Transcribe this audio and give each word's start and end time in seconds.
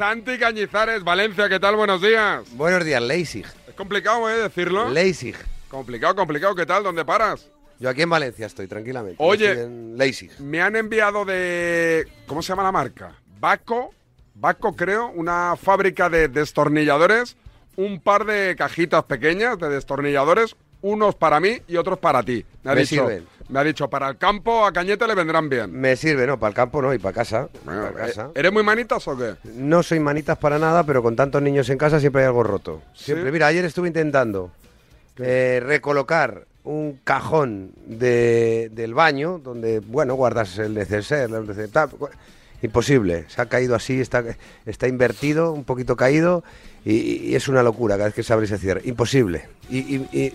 Santi 0.00 0.38
Cañizares, 0.38 1.04
Valencia, 1.04 1.46
¿qué 1.46 1.60
tal? 1.60 1.76
Buenos 1.76 2.00
días. 2.00 2.42
Buenos 2.52 2.86
días, 2.86 3.02
Leipzig. 3.02 3.44
Es 3.68 3.74
complicado, 3.74 4.30
¿eh? 4.30 4.36
Decirlo. 4.44 4.88
Leipzig. 4.88 5.36
Complicado, 5.68 6.16
complicado, 6.16 6.54
¿qué 6.54 6.64
tal? 6.64 6.82
¿Dónde 6.82 7.04
paras? 7.04 7.50
Yo 7.78 7.90
aquí 7.90 8.00
en 8.00 8.08
Valencia 8.08 8.46
estoy, 8.46 8.66
tranquilamente. 8.66 9.16
Oye, 9.18 9.50
Estoy 9.50 9.64
en 9.66 9.98
Leipzig. 9.98 10.30
Me 10.40 10.62
han 10.62 10.74
enviado 10.74 11.26
de... 11.26 12.08
¿Cómo 12.26 12.40
se 12.40 12.48
llama 12.48 12.62
la 12.62 12.72
marca? 12.72 13.12
Baco, 13.40 13.92
Baco 14.36 14.74
creo, 14.74 15.08
una 15.08 15.54
fábrica 15.56 16.08
de 16.08 16.28
destornilladores, 16.28 17.36
un 17.76 18.00
par 18.00 18.24
de 18.24 18.56
cajitas 18.56 19.04
pequeñas 19.04 19.58
de 19.58 19.68
destornilladores, 19.68 20.56
unos 20.82 21.14
para 21.14 21.40
mí 21.40 21.58
y 21.68 21.76
otros 21.76 21.98
para 21.98 22.22
ti. 22.22 22.44
Me 22.62 22.70
ha, 22.70 22.74
Me 22.74 22.80
dicho, 22.82 22.94
sirven. 23.06 23.26
me 23.48 23.58
ha 23.60 23.64
dicho, 23.64 23.88
para 23.88 24.08
el 24.08 24.16
campo 24.18 24.64
a 24.64 24.72
Cañete 24.72 25.06
le 25.06 25.14
vendrán 25.14 25.48
bien. 25.48 25.72
Me 25.72 25.96
sirve, 25.96 26.26
¿no? 26.26 26.38
Para 26.38 26.48
el 26.50 26.54
campo 26.54 26.80
no 26.82 26.92
y 26.94 26.98
para 26.98 27.14
casa. 27.14 27.48
Bueno, 27.64 27.90
para 27.92 28.06
casa. 28.06 28.26
¿eh, 28.28 28.32
¿Eres 28.40 28.52
muy 28.52 28.62
manitas 28.62 29.06
o 29.08 29.16
qué? 29.16 29.34
No 29.54 29.82
soy 29.82 30.00
manitas 30.00 30.38
para 30.38 30.58
nada, 30.58 30.84
pero 30.84 31.02
con 31.02 31.16
tantos 31.16 31.42
niños 31.42 31.68
en 31.70 31.78
casa 31.78 32.00
siempre 32.00 32.22
hay 32.22 32.26
algo 32.26 32.42
roto. 32.42 32.82
Siempre. 32.94 33.26
¿Sí? 33.28 33.32
Mira, 33.32 33.46
ayer 33.48 33.64
estuve 33.64 33.88
intentando 33.88 34.50
eh, 35.18 35.60
recolocar 35.64 36.46
un 36.64 37.00
cajón 37.04 37.72
de- 37.86 38.68
del 38.72 38.94
baño 38.94 39.38
donde, 39.42 39.80
bueno, 39.80 40.14
guardas 40.14 40.58
el 40.58 40.74
neceser, 40.74 41.30
el 41.30 41.46
neceser, 41.46 41.70
Imposible. 42.62 43.24
Se 43.28 43.40
ha 43.40 43.46
caído 43.46 43.74
así, 43.74 44.00
está, 44.02 44.22
está 44.66 44.86
invertido, 44.86 45.52
un 45.52 45.64
poquito 45.64 45.96
caído 45.96 46.44
y, 46.84 47.30
y 47.30 47.34
es 47.34 47.48
una 47.48 47.62
locura 47.62 47.94
cada 47.96 48.06
vez 48.08 48.14
que 48.14 48.22
se 48.22 48.32
abre 48.34 48.44
y 48.44 48.48
se 48.50 48.58
cierra. 48.58 48.80
Imposible. 48.84 49.48
Y, 49.70 49.78
y- 49.78 50.08
y 50.12 50.34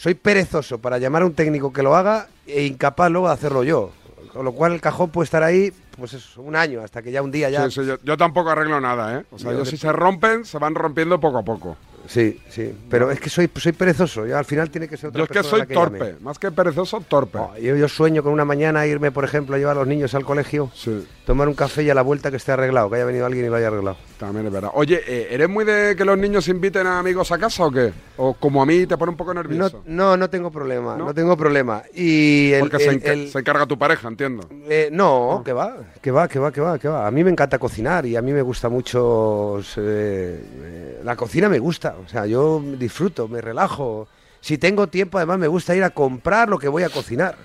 soy 0.00 0.14
perezoso 0.14 0.78
para 0.78 0.96
llamar 0.96 1.20
a 1.22 1.26
un 1.26 1.34
técnico 1.34 1.74
que 1.74 1.82
lo 1.82 1.94
haga 1.94 2.26
e 2.46 2.64
incapaz 2.64 3.10
luego 3.10 3.28
de 3.28 3.34
hacerlo 3.34 3.64
yo. 3.64 3.90
Con 4.32 4.46
lo 4.46 4.52
cual 4.52 4.72
el 4.72 4.80
cajón 4.80 5.10
puede 5.10 5.24
estar 5.24 5.42
ahí, 5.42 5.72
pues 5.98 6.14
eso, 6.14 6.40
un 6.40 6.56
año, 6.56 6.80
hasta 6.80 7.02
que 7.02 7.12
ya 7.12 7.20
un 7.20 7.30
día 7.30 7.50
ya... 7.50 7.68
Sí, 7.68 7.80
sí, 7.82 7.86
yo, 7.86 7.98
yo 8.02 8.16
tampoco 8.16 8.48
arreglo 8.48 8.80
nada, 8.80 9.18
¿eh? 9.18 9.24
O 9.30 9.38
sea, 9.38 9.52
Yo 9.52 9.66
si 9.66 9.76
se 9.76 9.92
rompen, 9.92 10.46
se 10.46 10.56
van 10.58 10.74
rompiendo 10.74 11.20
poco 11.20 11.38
a 11.38 11.42
poco. 11.42 11.76
Sí, 12.06 12.40
sí, 12.48 12.74
pero 12.88 13.10
es 13.10 13.20
que 13.20 13.28
soy, 13.28 13.50
soy 13.56 13.72
perezoso, 13.72 14.24
yo 14.26 14.38
al 14.38 14.46
final 14.46 14.70
tiene 14.70 14.88
que 14.88 14.96
ser 14.96 15.10
otra 15.10 15.18
Yo 15.18 15.24
es 15.24 15.30
que 15.30 15.42
soy 15.42 15.66
que 15.66 15.74
torpe, 15.74 15.98
llame. 15.98 16.20
más 16.20 16.38
que 16.38 16.50
perezoso, 16.50 17.02
torpe. 17.06 17.36
Oh, 17.38 17.54
yo, 17.58 17.76
yo 17.76 17.88
sueño 17.88 18.22
con 18.22 18.32
una 18.32 18.46
mañana 18.46 18.86
irme, 18.86 19.12
por 19.12 19.24
ejemplo, 19.24 19.54
a 19.54 19.58
llevar 19.58 19.76
a 19.76 19.80
los 19.80 19.88
niños 19.88 20.14
al 20.14 20.24
colegio, 20.24 20.70
Sí, 20.74 21.06
tomar 21.26 21.46
un 21.46 21.54
café 21.54 21.82
y 21.82 21.90
a 21.90 21.94
la 21.94 22.02
vuelta 22.02 22.30
que 22.30 22.38
esté 22.38 22.52
arreglado, 22.52 22.88
que 22.88 22.96
haya 22.96 23.04
venido 23.04 23.26
alguien 23.26 23.44
y 23.44 23.48
lo 23.50 23.56
haya 23.56 23.66
arreglado. 23.66 23.98
También 24.20 24.46
es 24.46 24.52
verdad. 24.52 24.70
Oye, 24.74 25.00
eh, 25.06 25.28
¿eres 25.32 25.48
muy 25.48 25.64
de 25.64 25.96
que 25.96 26.04
los 26.04 26.16
niños 26.16 26.46
inviten 26.46 26.86
a 26.86 26.98
amigos 27.00 27.32
a 27.32 27.38
casa 27.38 27.64
o 27.66 27.70
qué? 27.72 27.92
O 28.18 28.34
como 28.34 28.62
a 28.62 28.66
mí 28.66 28.86
te 28.86 28.96
pone 28.96 29.10
un 29.10 29.16
poco 29.16 29.34
nervioso. 29.34 29.82
no, 29.86 30.16
no 30.16 30.30
tengo 30.30 30.50
problema, 30.50 30.96
¿No? 30.96 31.06
no, 31.06 31.14
tengo 31.14 31.36
problema. 31.36 31.82
Y 31.94 32.52
el, 32.52 32.60
Porque 32.60 32.78
se, 32.78 32.90
el- 32.90 33.02
enca- 33.02 33.12
el- 33.12 33.28
se 33.30 33.38
encarga 33.40 33.66
tu 33.66 33.78
pareja, 33.78 34.06
entiendo. 34.06 34.46
eh, 34.68 34.90
no, 34.92 35.42
que 35.44 35.52
va, 35.52 35.76
que 36.00 36.10
va, 36.10 36.28
que 36.28 36.38
va, 36.38 36.52
que 36.52 36.60
va, 36.60 36.78
que 36.78 36.88
va. 36.88 37.06
A 37.06 37.10
mí 37.10 37.24
me 37.24 37.30
encanta 37.30 37.58
cocinar 37.58 38.06
y 38.06 38.14
a 38.14 38.22
mí 38.22 38.32
me 38.32 38.42
gusta 38.42 38.68
mucho 38.68 39.58
eh, 39.78 40.40
eh, 40.62 41.00
la 41.02 41.16
cocina 41.16 41.48
me 41.48 41.58
gusta, 41.58 41.96
o 42.04 42.08
sea, 42.08 42.26
yo 42.26 42.62
disfruto, 42.78 43.26
me 43.26 43.40
relajo. 43.40 44.06
Si 44.40 44.58
tengo 44.58 44.86
tiempo, 44.86 45.18
además 45.18 45.38
me 45.38 45.48
gusta 45.48 45.74
ir 45.74 45.82
a 45.84 45.90
comprar 45.90 46.48
lo 46.48 46.58
que 46.58 46.68
voy 46.68 46.82
a 46.82 46.88
cocinar. 46.90 47.36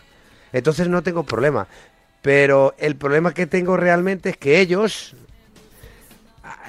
Entonces 0.53 0.87
no 0.87 1.01
tengo 1.03 1.23
problema. 1.23 1.67
Pero 2.21 2.73
el 2.77 2.95
problema 2.95 3.33
que 3.33 3.45
tengo 3.47 3.77
realmente 3.77 4.29
es 4.29 4.37
que 4.37 4.59
ellos, 4.59 5.15
ah, 5.15 5.24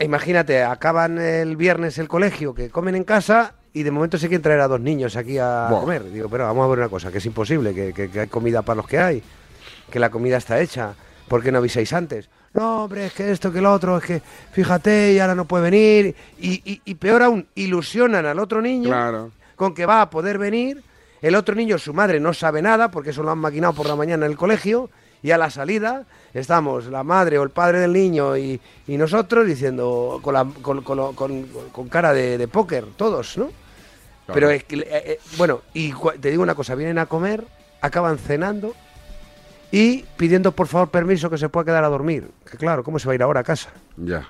imagínate, 0.00 0.62
acaban 0.62 1.18
el 1.18 1.56
viernes 1.56 1.98
el 1.98 2.08
colegio, 2.08 2.54
que 2.54 2.70
comen 2.70 2.94
en 2.94 3.04
casa 3.04 3.54
y 3.72 3.82
de 3.82 3.90
momento 3.90 4.18
se 4.18 4.28
quieren 4.28 4.42
traer 4.42 4.60
a 4.60 4.68
dos 4.68 4.80
niños 4.80 5.16
aquí 5.16 5.38
a 5.38 5.68
comer. 5.70 6.10
Digo, 6.10 6.28
pero 6.28 6.44
vamos 6.44 6.64
a 6.64 6.68
ver 6.68 6.78
una 6.78 6.88
cosa, 6.88 7.10
que 7.12 7.18
es 7.18 7.26
imposible, 7.26 7.74
que, 7.74 7.92
que- 7.92 8.10
que 8.10 8.20
hay 8.20 8.26
comida 8.28 8.62
para 8.62 8.76
los 8.76 8.86
que 8.86 8.98
hay, 8.98 9.22
que 9.90 9.98
la 9.98 10.10
comida 10.10 10.36
está 10.38 10.60
hecha. 10.60 10.94
¿Por 11.28 11.42
qué 11.42 11.50
no 11.52 11.58
avisáis 11.58 11.92
antes? 11.92 12.28
No, 12.54 12.84
hombre, 12.84 13.06
es 13.06 13.12
que 13.12 13.30
esto, 13.30 13.52
que 13.52 13.60
lo 13.60 13.72
otro, 13.72 13.98
es 13.98 14.04
que 14.04 14.22
fíjate, 14.52 15.12
y 15.12 15.18
ahora 15.18 15.34
no 15.34 15.44
puede 15.44 15.64
venir. 15.70 16.14
Y, 16.38 16.62
y- 16.64 16.80
y 16.84 16.94
peor 16.94 17.22
aún, 17.22 17.46
ilusionan 17.54 18.24
al 18.24 18.38
otro 18.38 18.62
niño 18.62 18.88
Claro. 18.88 19.32
con 19.56 19.74
que 19.74 19.84
va 19.84 20.00
a 20.02 20.08
poder 20.10 20.38
venir. 20.38 20.82
El 21.20 21.34
otro 21.34 21.54
niño, 21.54 21.76
su 21.78 21.92
madre, 21.92 22.20
no 22.20 22.32
sabe 22.32 22.62
nada 22.62 22.90
porque 22.90 23.10
eso 23.10 23.22
lo 23.22 23.30
han 23.30 23.38
maquinado 23.38 23.72
por 23.74 23.86
la 23.86 23.96
mañana 23.96 24.24
en 24.26 24.32
el 24.32 24.38
colegio. 24.38 24.88
Y 25.26 25.32
a 25.32 25.38
la 25.38 25.50
salida 25.50 26.04
estamos 26.32 26.86
la 26.86 27.02
madre 27.02 27.36
o 27.36 27.42
el 27.42 27.50
padre 27.50 27.80
del 27.80 27.92
niño 27.92 28.36
y, 28.36 28.60
y 28.86 28.96
nosotros 28.96 29.44
diciendo 29.44 30.20
con, 30.22 30.34
la- 30.34 30.46
con- 30.62 30.82
con 30.84 30.96
lo- 30.96 31.12
con- 31.14 31.48
con 31.72 31.88
cara 31.88 32.12
de, 32.12 32.38
de 32.38 32.46
póker, 32.46 32.84
todos, 32.96 33.36
¿no? 33.36 33.50
Pero 34.32 34.50
es 34.50 34.62
que, 34.62 34.76
eh, 34.76 34.86
eh, 34.88 35.18
bueno, 35.36 35.62
y 35.74 35.92
te 36.20 36.30
digo 36.30 36.44
una 36.44 36.54
cosa, 36.54 36.76
vienen 36.76 36.98
a 36.98 37.06
comer, 37.06 37.44
acaban 37.80 38.18
cenando 38.18 38.72
y 39.72 40.04
pidiendo 40.16 40.52
por 40.52 40.68
favor 40.68 40.90
permiso 40.90 41.28
que 41.28 41.38
se 41.38 41.48
pueda 41.48 41.64
quedar 41.64 41.82
a 41.82 41.88
dormir. 41.88 42.30
Que 42.48 42.56
claro, 42.56 42.84
¿cómo 42.84 43.00
se 43.00 43.08
va 43.08 43.12
a 43.12 43.14
ir 43.16 43.22
ahora 43.24 43.40
a 43.40 43.44
casa? 43.44 43.70
Ya. 43.96 44.28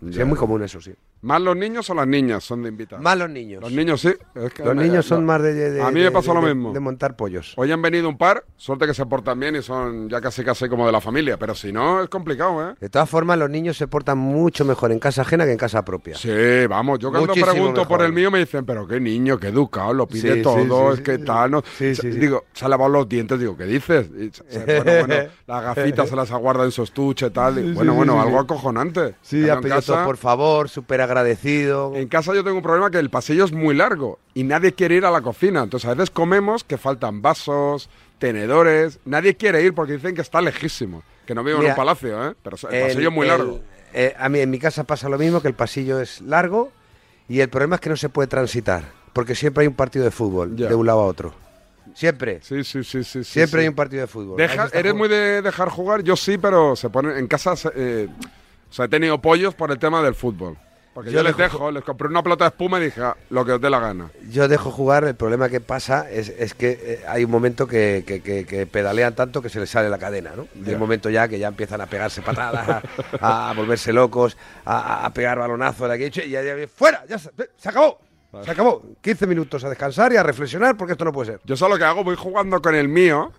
Sí, 0.00 0.10
ya. 0.10 0.20
es 0.24 0.28
muy 0.28 0.36
común 0.36 0.62
eso, 0.62 0.78
sí. 0.78 0.92
¿Más 1.24 1.40
los 1.40 1.56
niños 1.56 1.88
o 1.90 1.94
las 1.94 2.06
niñas 2.06 2.44
son 2.44 2.62
de 2.62 2.68
invitados? 2.68 3.02
Más 3.02 3.16
los 3.18 3.30
niños. 3.30 3.62
Los 3.62 3.72
niños 3.72 4.00
sí. 4.00 4.12
Es 4.34 4.52
que 4.52 4.62
Los 4.64 4.74
me- 4.76 4.84
niños 4.84 5.06
son 5.06 5.20
no. 5.20 5.26
más 5.28 5.42
de, 5.42 5.54
de- 5.54 5.82
A 5.82 5.90
mí 5.90 6.00
me 6.00 6.10
pasó 6.10 6.34
lo 6.34 6.42
mismo. 6.42 6.72
de 6.72 6.80
montar 6.80 7.16
pollos. 7.16 7.54
Hoy 7.56 7.72
han 7.72 7.80
venido 7.82 8.08
un 8.08 8.18
par, 8.18 8.44
suerte 8.56 8.86
que 8.86 8.94
se 8.94 9.06
portan 9.06 9.40
bien 9.40 9.56
y 9.56 9.62
son 9.62 10.08
ya 10.08 10.20
casi 10.20 10.44
casi 10.44 10.68
como 10.68 10.86
de 10.86 10.92
la 10.92 11.00
familia, 11.00 11.38
pero 11.38 11.54
si 11.54 11.72
no 11.72 12.02
es 12.02 12.08
complicado, 12.08 12.70
¿eh? 12.70 12.74
De 12.80 12.88
todas 12.90 13.08
formas, 13.08 13.38
los 13.38 13.48
niños 13.50 13.76
se 13.76 13.88
portan 13.88 14.18
mucho 14.18 14.64
mejor 14.64 14.92
en 14.92 14.98
casa 14.98 15.22
ajena 15.22 15.44
que 15.46 15.52
en 15.52 15.58
casa 15.58 15.84
propia. 15.84 16.14
Sí, 16.16 16.28
vamos, 16.68 16.98
yo 16.98 17.10
cuando 17.10 17.28
Muchísimo 17.28 17.52
pregunto 17.52 17.88
por 17.88 18.02
el 18.02 18.12
mío 18.12 18.30
me 18.30 18.40
dicen, 18.40 18.64
pero 18.66 18.86
qué 18.86 19.00
niño, 19.00 19.38
qué 19.38 19.48
educado, 19.48 19.94
lo 19.94 20.06
pide 20.06 20.34
Sí, 20.34 20.42
todo, 20.42 20.92
sí, 20.92 20.98
es 21.00 21.00
que 21.06 21.16
sí. 21.16 21.24
tal, 21.24 21.50
¿no? 21.50 21.62
Sí, 21.78 21.94
sí, 21.94 22.12
sí. 22.12 22.18
Digo, 22.18 22.44
se 22.52 22.64
ha 22.64 22.68
lavado 22.68 22.90
los 22.90 23.08
dientes, 23.08 23.38
digo, 23.38 23.56
¿qué 23.56 23.64
dices? 23.64 24.08
Y 24.14 24.30
bueno, 24.56 25.06
bueno, 25.06 25.14
las 25.46 25.62
gafitas 25.62 26.08
se 26.08 26.16
las 26.16 26.30
aguarda 26.30 26.64
en 26.64 26.70
su 26.70 26.82
estuche, 26.82 27.30
tal, 27.30 27.58
y, 27.58 27.72
bueno, 27.72 27.94
bueno, 27.94 28.20
algo 28.20 28.38
acojonante. 28.40 29.14
Sí, 29.22 29.42
casa- 29.68 30.04
por 30.04 30.16
favor, 30.16 30.68
súper 30.68 31.00
agradecido. 31.18 31.92
En 31.94 32.08
casa 32.08 32.34
yo 32.34 32.42
tengo 32.44 32.56
un 32.56 32.62
problema 32.62 32.90
que 32.90 32.98
el 32.98 33.10
pasillo 33.10 33.44
es 33.44 33.52
muy 33.52 33.74
largo 33.74 34.18
y 34.34 34.42
nadie 34.44 34.72
quiere 34.72 34.96
ir 34.96 35.04
a 35.04 35.10
la 35.10 35.20
cocina. 35.22 35.62
Entonces 35.62 35.88
a 35.88 35.94
veces 35.94 36.10
comemos 36.10 36.64
que 36.64 36.76
faltan 36.76 37.22
vasos, 37.22 37.88
tenedores. 38.18 38.98
Nadie 39.04 39.36
quiere 39.36 39.62
ir 39.62 39.74
porque 39.74 39.92
dicen 39.94 40.14
que 40.14 40.20
está 40.22 40.40
lejísimo. 40.40 41.02
Que 41.26 41.34
no 41.34 41.42
vivo 41.42 41.60
en 41.62 41.70
un 41.70 41.74
palacio, 41.76 42.28
¿eh? 42.30 42.34
Pero 42.42 42.56
el 42.68 42.74
El- 42.74 42.82
pasillo 42.88 43.08
es 43.08 43.14
muy 43.14 43.26
el- 43.28 43.28
largo. 43.38 43.60
eh, 43.94 44.14
a 44.18 44.28
mí 44.28 44.40
en 44.40 44.50
mi 44.50 44.58
casa 44.58 44.84
pasa 44.84 45.08
lo 45.08 45.18
mismo, 45.18 45.40
que 45.40 45.48
el 45.48 45.54
pasillo 45.54 46.00
es 46.00 46.20
largo 46.20 46.70
y 47.28 47.40
el 47.40 47.48
problema 47.48 47.76
es 47.76 47.80
que 47.80 47.88
no 47.90 47.96
se 47.96 48.08
puede 48.10 48.28
transitar, 48.28 48.84
porque 49.12 49.34
siempre 49.34 49.62
hay 49.62 49.68
un 49.68 49.74
partido 49.74 50.04
de 50.04 50.10
fútbol 50.10 50.54
Ya. 50.56 50.68
de 50.68 50.74
un 50.74 50.84
lado 50.86 51.00
a 51.00 51.06
otro. 51.06 51.32
Siempre. 51.94 52.40
Sí, 52.42 52.64
sí, 52.64 52.82
sí, 52.82 53.04
Siempre 53.04 53.60
sí. 53.60 53.62
hay 53.62 53.68
un 53.68 53.74
partido 53.74 54.02
de 54.02 54.06
fútbol. 54.08 54.36
Deja- 54.36 54.68
¿Eres 54.72 54.94
muy 54.94 55.08
de 55.08 55.40
dejar 55.42 55.68
jugar? 55.68 56.02
Yo 56.02 56.16
sí, 56.16 56.36
pero 56.38 56.74
se 56.76 56.90
pone 56.90 57.18
en 57.18 57.26
casa. 57.28 57.54
eh, 57.76 58.08
o 58.68 58.72
sea, 58.72 58.86
he 58.86 58.88
tenido 58.88 59.20
pollos 59.22 59.54
por 59.54 59.70
el 59.70 59.78
tema 59.78 60.02
del 60.02 60.14
fútbol. 60.16 60.56
Porque 60.94 61.10
yo, 61.10 61.16
Yo 61.18 61.22
les 61.24 61.36
dejo- 61.36 61.52
dejo, 61.58 61.70
les 61.72 61.82
compré 61.82 62.06
una 62.08 62.22
pelota 62.22 62.44
de 62.44 62.48
espuma 62.50 62.78
y 62.78 62.84
dije, 62.84 63.02
"Ah, 63.02 63.16
lo 63.30 63.44
que 63.44 63.52
os 63.52 63.60
dé 63.60 63.68
la 63.68 63.80
gana. 63.80 64.10
Yo 64.30 64.46
dejo 64.46 64.70
jugar, 64.70 65.02
el 65.04 65.16
problema 65.16 65.48
que 65.48 65.60
pasa 65.60 66.08
es, 66.08 66.28
es 66.28 66.54
que 66.54 66.78
eh, 66.80 67.04
hay 67.08 67.24
un 67.24 67.32
momento 67.32 67.66
que, 67.66 68.04
que- 68.06 68.22
que- 68.22 68.46
que 68.46 68.66
pedalean 68.66 69.14
tanto 69.16 69.42
que 69.42 69.48
se 69.48 69.58
les 69.58 69.68
sale 69.68 69.88
la 69.88 69.98
cadena, 69.98 70.30
¿no? 70.36 70.46
Hay 70.64 70.74
un 70.74 70.78
momento 70.78 71.10
ya 71.10 71.26
que 71.26 71.38
ya 71.40 71.48
empiezan 71.48 71.80
a 71.80 71.86
pegarse 71.86 72.22
patadas, 72.22 72.82
a, 73.20 73.50
a 73.50 73.54
volverse 73.54 73.92
locos, 73.92 74.36
a, 74.64 75.04
a 75.04 75.10
pegar 75.12 75.38
balonazos 75.38 75.88
de 75.88 75.94
aquí, 76.06 76.20
y 76.20 76.30
ya, 76.30 76.42
ya- 76.42 76.54
fuera, 76.68 77.04
ya 77.08 77.18
se, 77.18 77.30
se 77.56 77.68
acabó, 77.68 77.98
se 78.44 78.50
acabó. 78.52 78.82
15 79.02 79.26
minutos 79.26 79.64
a 79.64 79.68
descansar 79.70 80.12
y 80.12 80.16
a 80.16 80.22
reflexionar 80.22 80.76
porque 80.76 80.92
esto 80.92 81.04
no 81.04 81.12
puede 81.12 81.32
ser. 81.32 81.40
Yo 81.44 81.56
sé 81.56 81.68
lo 81.68 81.76
que 81.76 81.82
hago, 81.84 82.04
voy 82.04 82.14
jugando 82.16 82.62
con 82.62 82.74
el 82.74 82.86
mío 82.88 83.32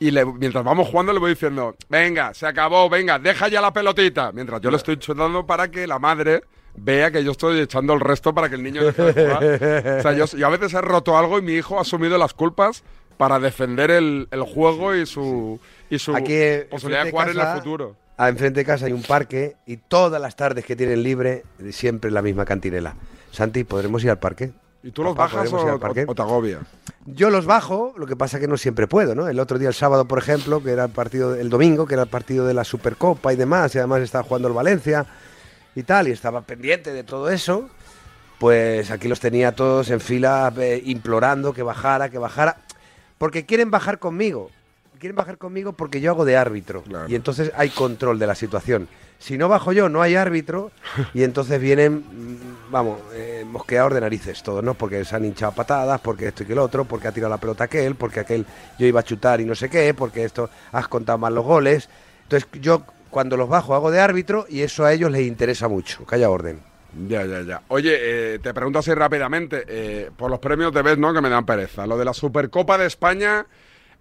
y 0.00 0.10
le- 0.10 0.26
mientras 0.26 0.62
vamos 0.62 0.88
jugando 0.88 1.14
le 1.14 1.18
voy 1.18 1.30
diciendo, 1.30 1.76
venga, 1.88 2.34
se 2.34 2.46
acabó, 2.46 2.90
venga, 2.90 3.18
deja 3.18 3.48
ya 3.48 3.62
la 3.62 3.72
pelotita. 3.72 4.32
Mientras 4.32 4.60
yo 4.60 4.70
le 4.70 4.76
estoy 4.76 4.98
chutando 4.98 5.46
para 5.46 5.70
que 5.70 5.86
la 5.86 5.98
madre 5.98 6.42
vea 6.76 7.10
que 7.10 7.22
yo 7.24 7.32
estoy 7.32 7.60
echando 7.60 7.92
el 7.94 8.00
resto 8.00 8.34
para 8.34 8.48
que 8.48 8.56
el 8.56 8.62
niño 8.62 8.84
deje 8.84 9.02
de 9.02 9.12
jugar. 9.12 9.98
O 9.98 10.02
sea, 10.02 10.12
yo, 10.12 10.24
yo 10.26 10.46
a 10.46 10.50
veces 10.50 10.74
he 10.74 10.80
roto 10.80 11.16
algo 11.16 11.38
y 11.38 11.42
mi 11.42 11.52
hijo 11.52 11.78
ha 11.78 11.82
asumido 11.82 12.18
las 12.18 12.34
culpas 12.34 12.82
para 13.16 13.38
defender 13.38 13.90
el, 13.90 14.26
el 14.30 14.42
juego 14.42 14.94
y 14.94 15.06
su, 15.06 15.60
y 15.88 15.98
su 15.98 16.14
Aquí, 16.16 16.34
posibilidad 16.70 17.04
de 17.04 17.10
jugar 17.12 17.28
en 17.28 17.36
casa, 17.36 17.52
el 17.54 17.58
futuro. 17.60 17.96
ah, 18.16 18.28
Enfrente 18.28 18.60
de 18.60 18.64
casa 18.66 18.86
hay 18.86 18.92
un 18.92 19.02
parque 19.02 19.56
y 19.66 19.76
todas 19.76 20.20
las 20.20 20.34
tardes 20.36 20.64
que 20.64 20.74
tienen 20.74 21.02
libre, 21.02 21.44
siempre 21.70 22.10
la 22.10 22.22
misma 22.22 22.44
cantinela. 22.44 22.96
Santi, 23.30 23.62
¿podremos 23.64 24.02
ir 24.04 24.10
al 24.10 24.18
parque? 24.18 24.52
¿Y 24.82 24.90
tú 24.90 25.02
los 25.02 25.14
Papá, 25.16 25.36
bajas 25.36 25.52
o- 25.52 25.80
o 26.08 26.14
te 26.14 26.22
agobia? 26.22 26.58
Yo 27.06 27.30
los 27.30 27.46
bajo, 27.46 27.94
lo 27.96 28.06
que 28.06 28.16
pasa 28.16 28.38
que 28.38 28.46
no 28.48 28.58
siempre 28.58 28.86
puedo, 28.86 29.14
¿no? 29.14 29.28
El 29.28 29.40
otro 29.40 29.58
día, 29.58 29.68
el 29.68 29.74
sábado, 29.74 30.04
por 30.06 30.18
ejemplo, 30.18 30.62
que 30.62 30.72
era 30.72 30.84
el 30.84 30.90
partido, 30.90 31.34
el 31.34 31.48
domingo, 31.48 31.86
que 31.86 31.94
era 31.94 32.02
el 32.02 32.08
partido 32.10 32.46
de 32.46 32.52
la 32.52 32.64
Supercopa 32.64 33.32
y 33.32 33.36
demás, 33.36 33.74
y 33.74 33.78
además 33.78 34.02
estaba 34.02 34.24
jugando 34.24 34.48
el 34.48 34.54
Valencia 34.54 35.06
y 35.74 35.82
tal, 35.82 36.08
y 36.08 36.12
estaba 36.12 36.40
pendiente 36.42 36.92
de 36.92 37.04
todo 37.04 37.30
eso, 37.30 37.68
pues 38.38 38.90
aquí 38.90 39.08
los 39.08 39.20
tenía 39.20 39.52
todos 39.52 39.90
en 39.90 40.00
fila 40.00 40.52
eh, 40.58 40.82
implorando 40.84 41.52
que 41.52 41.62
bajara, 41.62 42.08
que 42.10 42.18
bajara, 42.18 42.56
porque 43.18 43.46
quieren 43.46 43.70
bajar 43.70 43.98
conmigo, 43.98 44.50
quieren 44.98 45.16
bajar 45.16 45.38
conmigo 45.38 45.72
porque 45.72 46.00
yo 46.00 46.10
hago 46.10 46.24
de 46.24 46.36
árbitro, 46.36 46.82
Claro. 46.82 47.06
y 47.08 47.14
entonces 47.14 47.52
hay 47.56 47.70
control 47.70 48.18
de 48.18 48.26
la 48.26 48.34
situación. 48.34 48.88
Si 49.18 49.38
no 49.38 49.48
bajo 49.48 49.72
yo, 49.72 49.88
no 49.88 50.02
hay 50.02 50.16
árbitro, 50.16 50.70
y 51.14 51.22
entonces 51.22 51.58
vienen, 51.60 52.04
mm, 52.10 52.70
vamos, 52.72 52.98
eh, 53.14 53.44
mosqueados 53.46 53.94
de 53.94 54.00
narices 54.00 54.42
todos, 54.42 54.62
¿no? 54.62 54.74
Porque 54.74 55.02
se 55.04 55.16
han 55.16 55.24
hinchado 55.24 55.52
patadas, 55.52 56.00
porque 56.00 56.26
esto 56.28 56.42
y 56.42 56.46
que 56.46 56.52
el 56.52 56.58
otro, 56.58 56.84
porque 56.84 57.08
ha 57.08 57.12
tirado 57.12 57.30
la 57.30 57.38
pelota 57.38 57.64
aquel, 57.64 57.94
porque 57.94 58.20
aquel 58.20 58.44
yo 58.78 58.86
iba 58.86 59.00
a 59.00 59.04
chutar 59.04 59.40
y 59.40 59.44
no 59.46 59.54
sé 59.54 59.70
qué, 59.70 59.94
porque 59.94 60.24
esto 60.24 60.50
has 60.72 60.88
contado 60.88 61.16
mal 61.16 61.34
los 61.34 61.44
goles. 61.44 61.88
Entonces 62.24 62.48
yo 62.60 62.82
cuando 63.14 63.36
los 63.36 63.48
bajo 63.48 63.76
hago 63.76 63.92
de 63.92 64.00
árbitro 64.00 64.44
y 64.48 64.62
eso 64.62 64.84
a 64.84 64.92
ellos 64.92 65.08
les 65.08 65.22
interesa 65.22 65.68
mucho, 65.68 66.04
haya 66.10 66.28
orden. 66.28 66.58
Ya, 67.06 67.24
ya, 67.24 67.42
ya. 67.42 67.62
Oye, 67.68 67.96
eh, 67.96 68.38
te 68.40 68.52
pregunto 68.52 68.80
así 68.80 68.92
rápidamente, 68.92 69.64
eh, 69.68 70.10
por 70.16 70.32
los 70.32 70.40
premios 70.40 70.74
de 70.74 70.82
vez, 70.82 70.98
¿no? 70.98 71.14
Que 71.14 71.20
me 71.20 71.28
dan 71.28 71.46
pereza. 71.46 71.86
Lo 71.86 71.96
de 71.96 72.04
la 72.04 72.12
Supercopa 72.12 72.76
de 72.76 72.86
España, 72.86 73.46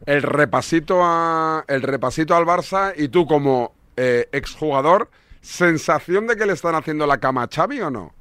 el 0.07 0.24
repasito 0.24 1.01
a, 1.04 1.63
el 1.68 1.83
repasito 1.83 2.36
al 2.36 2.45
Barça 2.45 2.92
y 2.98 3.10
tú 3.10 3.27
como 3.27 3.75
eh, 3.98 4.30
exjugador, 4.31 5.12
¿sensación 5.42 6.25
de 6.25 6.36
que 6.36 6.48
le 6.48 6.54
están 6.54 6.74
haciendo 6.74 7.06
la 7.06 7.19
cama 7.19 7.44
a 7.44 7.50
Xavi 7.54 7.81
o 7.81 7.92
no? 7.92 8.15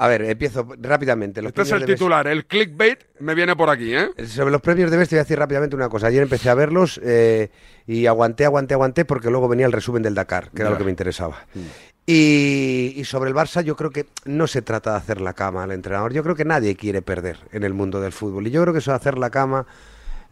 A 0.00 0.08
ver, 0.08 0.22
empiezo 0.22 0.66
rápidamente. 0.78 1.42
Los 1.42 1.50
este 1.50 1.60
es 1.60 1.72
el 1.72 1.84
titular, 1.84 2.26
el 2.26 2.46
clickbait 2.46 3.00
me 3.18 3.34
viene 3.34 3.54
por 3.54 3.68
aquí, 3.68 3.94
¿eh? 3.94 4.08
Sobre 4.26 4.50
los 4.50 4.62
premios 4.62 4.90
de 4.90 4.96
Best 4.96 5.10
te 5.10 5.16
voy 5.16 5.20
a 5.20 5.24
decir 5.24 5.38
rápidamente 5.38 5.76
una 5.76 5.90
cosa. 5.90 6.06
Ayer 6.06 6.22
empecé 6.22 6.48
a 6.48 6.54
verlos 6.54 6.98
eh, 7.04 7.50
y 7.86 8.06
aguanté, 8.06 8.46
aguanté, 8.46 8.72
aguanté 8.72 9.04
porque 9.04 9.28
luego 9.28 9.46
venía 9.46 9.66
el 9.66 9.72
resumen 9.72 10.02
del 10.02 10.14
Dakar, 10.14 10.52
que 10.52 10.62
era 10.62 10.70
lo 10.70 10.78
que 10.78 10.84
me 10.84 10.90
interesaba. 10.90 11.44
Mm. 11.52 11.60
Y, 12.06 13.02
sobre 13.04 13.28
el 13.28 13.36
Barça 13.36 13.62
yo 13.62 13.76
creo 13.76 13.90
que 13.90 14.06
no 14.24 14.46
se 14.46 14.62
trata 14.62 14.92
de 14.92 14.96
hacer 14.96 15.20
la 15.20 15.34
cama 15.34 15.64
al 15.64 15.70
entrenador. 15.70 16.14
Yo 16.14 16.22
creo 16.22 16.34
que 16.34 16.46
nadie 16.46 16.76
quiere 16.76 17.02
perder 17.02 17.36
en 17.52 17.62
el 17.62 17.74
mundo 17.74 18.00
del 18.00 18.12
fútbol. 18.12 18.46
Y 18.46 18.50
yo 18.50 18.62
creo 18.62 18.72
que 18.72 18.78
eso 18.78 18.92
de 18.92 18.96
hacer 18.96 19.18
la 19.18 19.28
cama, 19.28 19.66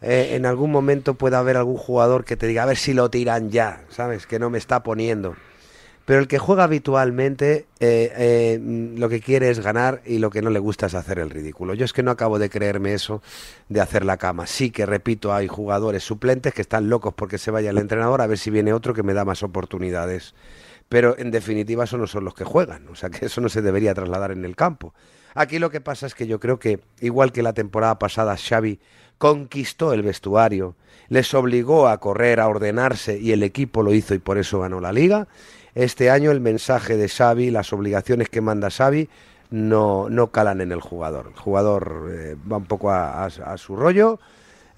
eh, 0.01 0.31
en 0.31 0.47
algún 0.47 0.71
momento 0.71 1.13
puede 1.13 1.35
haber 1.35 1.57
algún 1.57 1.77
jugador 1.77 2.25
que 2.25 2.35
te 2.35 2.47
diga, 2.47 2.63
a 2.63 2.65
ver 2.65 2.77
si 2.77 2.95
lo 2.95 3.11
tiran 3.11 3.51
ya, 3.51 3.83
¿sabes? 3.89 4.25
Que 4.25 4.39
no 4.39 4.49
me 4.49 4.57
está 4.57 4.81
poniendo. 4.81 5.35
Pero 6.09 6.21
el 6.21 6.27
que 6.27 6.39
juega 6.39 6.63
habitualmente 6.63 7.67
eh, 7.79 8.11
eh, 8.17 8.59
lo 8.97 9.09
que 9.09 9.21
quiere 9.21 9.51
es 9.51 9.59
ganar 9.59 10.01
y 10.07 10.17
lo 10.17 10.31
que 10.31 10.41
no 10.41 10.49
le 10.49 10.57
gusta 10.57 10.87
es 10.87 10.95
hacer 10.95 11.19
el 11.19 11.29
ridículo. 11.29 11.75
Yo 11.75 11.85
es 11.85 11.93
que 11.93 12.01
no 12.01 12.09
acabo 12.09 12.39
de 12.39 12.49
creerme 12.49 12.95
eso 12.95 13.21
de 13.67 13.79
hacer 13.79 14.03
la 14.05 14.17
cama. 14.17 14.47
Sí 14.47 14.71
que, 14.71 14.87
repito, 14.87 15.35
hay 15.35 15.47
jugadores 15.47 16.03
suplentes 16.03 16.55
que 16.55 16.63
están 16.63 16.89
locos 16.89 17.13
porque 17.13 17.37
se 17.37 17.51
vaya 17.51 17.69
el 17.69 17.77
entrenador 17.77 18.21
a 18.21 18.25
ver 18.25 18.39
si 18.39 18.49
viene 18.49 18.73
otro 18.73 18.95
que 18.95 19.03
me 19.03 19.13
da 19.13 19.23
más 19.23 19.43
oportunidades. 19.43 20.33
Pero 20.89 21.15
en 21.19 21.29
definitiva 21.29 21.83
eso 21.83 21.99
no 21.99 22.07
son 22.07 22.25
los 22.25 22.33
que 22.33 22.43
juegan. 22.43 22.87
O 22.87 22.95
sea 22.95 23.11
que 23.11 23.27
eso 23.27 23.39
no 23.39 23.47
se 23.47 23.61
debería 23.61 23.93
trasladar 23.93 24.31
en 24.31 24.45
el 24.45 24.55
campo. 24.55 24.95
Aquí 25.35 25.59
lo 25.59 25.69
que 25.69 25.79
pasa 25.79 26.07
es 26.07 26.15
que 26.15 26.25
yo 26.25 26.39
creo 26.39 26.57
que, 26.57 26.79
igual 27.01 27.31
que 27.31 27.43
la 27.43 27.53
temporada 27.53 27.99
pasada, 27.99 28.35
Xavi 28.35 28.79
conquistó 29.19 29.93
el 29.93 30.01
vestuario, 30.01 30.75
les 31.09 31.35
obligó 31.35 31.87
a 31.87 31.99
correr, 31.99 32.39
a 32.39 32.47
ordenarse 32.47 33.19
y 33.19 33.31
el 33.31 33.43
equipo 33.43 33.83
lo 33.83 33.93
hizo 33.93 34.15
y 34.15 34.19
por 34.19 34.39
eso 34.39 34.61
ganó 34.61 34.79
la 34.79 34.91
liga 34.91 35.27
este 35.83 36.09
año 36.09 36.31
el 36.31 36.41
mensaje 36.41 36.97
de 36.97 37.07
Xavi, 37.07 37.51
las 37.51 37.71
obligaciones 37.71 38.29
que 38.29 38.41
manda 38.41 38.69
Xavi, 38.69 39.07
no, 39.49 40.09
no 40.09 40.27
calan 40.27 40.61
en 40.61 40.71
el 40.71 40.81
jugador. 40.81 41.27
El 41.33 41.39
jugador 41.39 42.09
eh, 42.11 42.35
va 42.51 42.57
un 42.57 42.65
poco 42.65 42.91
a, 42.91 43.29
su 43.57 43.75
rollo. 43.75 44.19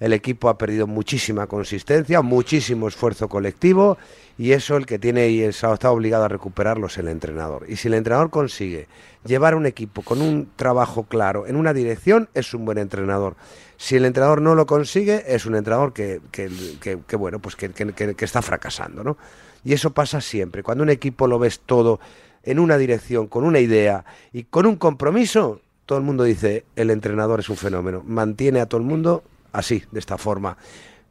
El 0.00 0.12
equipo 0.12 0.48
ha 0.48 0.58
perdido 0.58 0.86
muchísima 0.86 1.46
consistencia, 1.46 2.22
muchísimo 2.22 2.88
esfuerzo 2.88 3.28
colectivo 3.28 3.98
y 4.36 4.52
eso 4.52 4.76
el 4.76 4.86
que 4.86 4.98
tiene 4.98 5.28
y 5.28 5.42
está 5.42 5.90
obligado 5.90 6.24
a 6.24 6.28
recuperarlo 6.28 6.86
es 6.86 6.98
el 6.98 7.08
entrenador. 7.08 7.66
Y 7.68 7.76
si 7.76 7.88
el 7.88 7.94
entrenador 7.94 8.30
consigue 8.30 8.88
llevar 9.24 9.54
un 9.54 9.66
equipo 9.66 10.02
con 10.02 10.20
un 10.20 10.50
trabajo 10.56 11.04
claro 11.04 11.46
en 11.46 11.54
una 11.54 11.72
dirección, 11.72 12.28
es 12.34 12.52
un 12.54 12.64
buen 12.64 12.78
entrenador. 12.78 13.36
Si 13.76 13.96
el 13.96 14.04
entrenador 14.04 14.40
no 14.40 14.54
lo 14.54 14.66
consigue, 14.66 15.24
es 15.26 15.46
un 15.46 15.54
entrenador 15.54 15.92
que, 15.92 16.20
que, 16.30 17.16
bueno, 17.16 17.40
pues 17.40 17.54
que, 17.56 17.72
está 18.18 18.42
fracasando, 18.42 19.04
¿no? 19.04 19.16
Y 19.64 19.72
eso 19.72 19.90
pasa 19.90 20.20
siempre. 20.20 20.62
Cuando 20.62 20.82
un 20.84 20.90
equipo 20.90 21.26
lo 21.26 21.38
ves 21.38 21.60
todo 21.60 22.00
en 22.42 22.58
una 22.58 22.76
dirección, 22.76 23.28
con 23.28 23.44
una 23.44 23.60
idea 23.60 24.04
y 24.32 24.44
con 24.44 24.66
un 24.66 24.76
compromiso, 24.76 25.60
todo 25.86 25.98
el 25.98 26.04
mundo 26.04 26.24
dice, 26.24 26.64
el 26.76 26.90
entrenador 26.90 27.40
es 27.40 27.48
un 27.48 27.56
fenómeno. 27.56 28.02
Mantiene 28.06 28.60
a 28.60 28.66
todo 28.66 28.80
el 28.80 28.86
mundo 28.86 29.22
así, 29.52 29.84
de 29.90 30.00
esta 30.00 30.18
forma. 30.18 30.56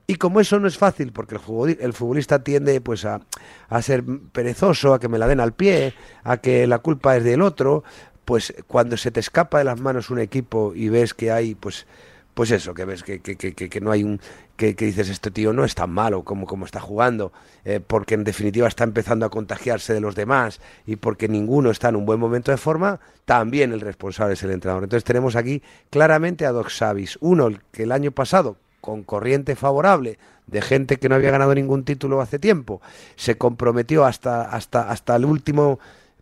Y 0.08 0.16
como 0.16 0.42
eso 0.42 0.60
no 0.60 0.68
es 0.68 0.78
fácil, 0.78 1.14
porque 1.14 1.36
el 1.36 1.94
futbolista 1.94 2.44
tiende 2.44 2.82
pues 2.82 3.06
a, 3.06 3.22
a, 3.70 3.82
ser 3.82 4.04
perezoso, 4.34 4.94
a 4.94 5.00
que 5.00 5.08
me 5.08 5.18
la 5.18 5.28
den 5.28 5.40
al 5.40 5.54
pie, 5.54 5.94
a 6.24 6.38
que 6.38 6.68
la 6.68 6.80
culpa 6.80 7.16
es 7.16 7.24
del 7.24 7.42
otro, 7.42 7.84
pues 8.26 8.54
cuando 8.68 8.98
se 8.98 9.12
te 9.12 9.20
escapa 9.20 9.60
de 9.60 9.64
las 9.64 9.80
manos 9.80 10.10
un 10.10 10.20
equipo 10.20 10.74
y 10.76 10.90
ves 10.90 11.14
que 11.14 11.32
hay 11.32 11.56
pues 11.56 11.86
pues 12.34 12.52
eso, 12.52 12.74
que 12.74 12.86
ves 12.86 13.04
que, 13.04 13.20
que, 13.20 13.36
que, 13.36 13.54
que 13.54 13.82
no 13.82 13.92
hay 13.92 14.04
un... 14.04 14.20
Que, 14.56 14.74
dices, 14.74 15.10
este 15.10 15.32
tío 15.32 15.54
no 15.54 15.66
es 15.66 15.74
tan 15.74 15.90
malo 15.90 16.24
como, 16.24 16.46
como 16.46 16.66
está 16.66 16.80
jugando, 16.80 17.34
eh, 17.66 17.80
porque 17.86 18.14
en 18.14 18.24
definitiva 18.24 18.68
está 18.68 18.84
empezando 18.84 19.26
a 19.26 19.32
contagiarse 19.32 19.92
de 19.94 20.02
los 20.02 20.14
demás 20.14 20.62
y 20.86 20.98
porque 20.98 21.28
ninguno 21.28 21.72
está 21.72 21.90
en 21.90 21.96
un 21.96 22.06
buen 22.06 22.20
momento 22.20 22.52
de 22.52 22.58
forma, 22.58 23.00
también 23.26 23.74
el 23.74 23.82
responsable 23.82 24.36
es 24.36 24.44
el 24.44 24.52
entrenador. 24.52 24.84
Entonces 24.84 25.04
tenemos 25.04 25.36
aquí 25.36 25.64
claramente 25.90 26.46
a 26.46 26.52
Doc 26.52 26.70
Savis, 26.70 27.18
uno 27.22 27.50
que 27.72 27.84
el 27.84 27.92
año 27.92 28.12
pasado, 28.12 28.58
con 28.82 29.04
corriente 29.04 29.56
favorable, 29.56 30.20
de 30.46 30.62
gente 30.62 30.98
que 30.98 31.10
no 31.10 31.16
había 31.16 31.32
ganado 31.32 31.56
ningún 31.56 31.84
título 31.84 32.22
hace 32.22 32.38
tiempo, 32.38 32.82
se 33.16 33.38
comprometió 33.38 34.06
hasta, 34.06 34.44
hasta, 34.44 34.90
hasta 34.92 35.16
el 35.16 35.26
último 35.26 35.80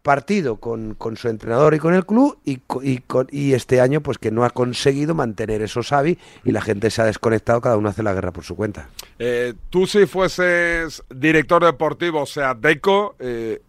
partido 0.09 0.55
con, 0.55 0.95
con, 0.95 1.17
su 1.17 1.27
entrenador 1.27 1.75
y 1.75 1.77
con 1.77 1.93
el 1.93 2.03
club 2.03 2.39
y, 2.43 2.61
y, 2.81 3.03
y, 3.29 3.53
este 3.53 3.79
año 3.79 4.01
pues 4.01 4.17
que 4.17 4.31
no 4.31 4.43
ha 4.43 4.49
conseguido 4.49 5.13
mantener 5.13 5.61
eso 5.61 5.83
Xavi 5.83 6.17
y 6.43 6.51
la 6.51 6.61
gente 6.61 6.89
se 6.89 7.03
ha 7.03 7.05
desconectado, 7.05 7.61
cada 7.61 7.77
uno 7.77 7.89
hace 7.89 8.01
la 8.01 8.15
guerra 8.15 8.31
por 8.31 8.43
su 8.43 8.55
cuenta. 8.55 8.89
Eh, 9.19 9.53
tú 9.69 9.85
si 9.85 10.07
fueses 10.07 11.03
director 11.13 11.63
deportivo, 11.63 12.23
o 12.23 12.25
sea, 12.25 12.55
Deco, 12.55 13.17
eh, 13.19 13.61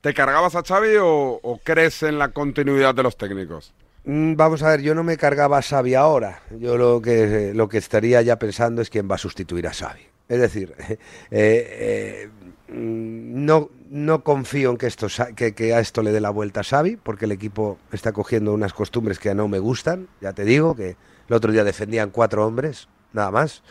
¿te 0.00 0.12
cargabas 0.12 0.56
a 0.56 0.64
Xavi 0.64 0.96
o, 0.96 1.38
o, 1.40 1.60
crees 1.62 2.02
en 2.02 2.18
la 2.18 2.30
continuidad 2.30 2.92
de 2.96 3.04
los 3.04 3.16
técnicos? 3.16 3.72
Mm, 4.02 4.34
vamos 4.34 4.64
a 4.64 4.70
ver, 4.70 4.82
yo 4.82 4.96
no 4.96 5.04
me 5.04 5.16
cargaba 5.16 5.58
a 5.58 5.62
Xavi 5.62 5.94
ahora, 5.94 6.42
yo 6.58 6.76
lo 6.76 7.00
que, 7.00 7.52
lo 7.54 7.68
que 7.68 7.78
estaría 7.78 8.20
ya 8.22 8.36
pensando 8.36 8.82
es 8.82 8.90
quién 8.90 9.08
va 9.08 9.14
a 9.14 9.18
sustituir 9.18 9.68
a 9.68 9.72
Xavi. 9.72 10.02
Es 10.28 10.40
decir, 10.40 10.74
eh, 11.30 12.30
no, 12.68 13.70
no 13.90 14.24
confío 14.24 14.70
en 14.70 14.76
que, 14.76 14.86
esto, 14.86 15.06
que, 15.36 15.74
a 15.74 15.80
esto 15.80 16.02
le 16.02 16.12
dé 16.12 16.20
la 16.20 16.30
vuelta 16.30 16.60
a 16.60 16.64
Xavi, 16.64 16.96
porque 16.96 17.26
el 17.26 17.32
equipo 17.32 17.78
está 17.92 18.12
cogiendo 18.12 18.52
unas 18.52 18.72
costumbres 18.72 19.18
que 19.18 19.34
no 19.34 19.48
me 19.48 19.58
gustan. 19.58 20.08
Ya 20.20 20.32
te 20.32 20.44
digo 20.44 20.74
que 20.74 20.96
el 21.28 21.34
otro 21.34 21.52
día 21.52 21.64
defendían 21.64 22.10
cuatro 22.10 22.46
hombres, 22.46 22.88
nada 23.12 23.30
más. 23.30 23.62